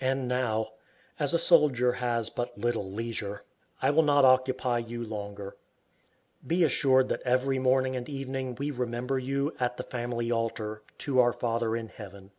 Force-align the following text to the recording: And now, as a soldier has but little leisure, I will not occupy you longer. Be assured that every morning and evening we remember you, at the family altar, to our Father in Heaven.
And 0.00 0.28
now, 0.28 0.68
as 1.18 1.34
a 1.34 1.36
soldier 1.40 1.94
has 1.94 2.30
but 2.30 2.56
little 2.56 2.92
leisure, 2.92 3.42
I 3.82 3.90
will 3.90 4.04
not 4.04 4.24
occupy 4.24 4.78
you 4.78 5.02
longer. 5.04 5.56
Be 6.46 6.62
assured 6.62 7.08
that 7.08 7.22
every 7.22 7.58
morning 7.58 7.96
and 7.96 8.08
evening 8.08 8.54
we 8.54 8.70
remember 8.70 9.18
you, 9.18 9.52
at 9.58 9.78
the 9.78 9.82
family 9.82 10.30
altar, 10.30 10.82
to 10.98 11.18
our 11.18 11.32
Father 11.32 11.74
in 11.74 11.88
Heaven. 11.88 12.30